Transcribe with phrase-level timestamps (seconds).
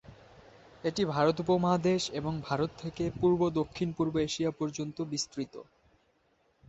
[0.83, 5.53] এটি ভারত উপমহাদেশ এবং ভারত থেকে পূর্ব-দক্ষিণপূর্ব এশিয়া পর্যন্ত বিস্তৃত।